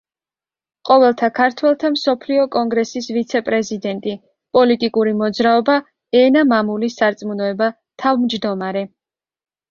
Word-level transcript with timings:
ყოველთა 0.89 1.27
ქართველთა 1.39 1.89
მსოფლიო 1.95 2.45
კონგრესის 2.55 3.09
ვიცე-პრეზიდენტი; 3.17 4.13
პოლიტიკური 4.57 5.13
მოძრაობა 5.19 5.75
„ენა, 6.21 6.43
მამული, 6.53 6.89
სარწმუნოება“ 6.95 7.69
თავმჯდომარე. 8.05 8.83